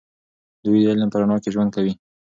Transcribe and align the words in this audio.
دوی 0.63 0.79
د 0.81 0.85
علم 0.91 1.09
په 1.11 1.17
رڼا 1.21 1.37
کې 1.43 1.53
ژوند 1.53 1.69
کوي. 1.75 1.93